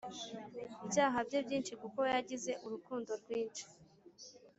[0.89, 3.63] Byaha bye byinshi kuko yagize urukundo rwinshi